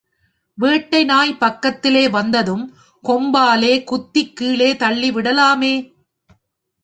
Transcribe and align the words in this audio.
வேட்டை 0.57 1.03
நாய் 1.05 1.33
பக்கத்திலே 1.37 2.07
வந்ததும், 2.07 2.63
கொம்பாலே 3.03 3.83
குத்திக் 3.83 4.35
கீழே 4.35 4.75
தள்ளி 4.75 5.11
விடலாமே! 5.11 5.73